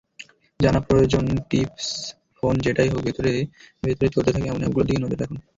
জানা 0.59 0.79
প্রয়োজনটিপসফোন 0.81 2.53
যেটাই 2.65 2.89
হোকভেতরে 2.89 3.33
ভেতরে 3.83 4.07
চলতে 4.09 4.31
থাকে 4.31 4.47
এমন 4.49 4.61
অ্যাপগুলোর 4.61 4.87
দিকে 4.87 5.01
নজর 5.01 5.19
রাখুন। 5.21 5.37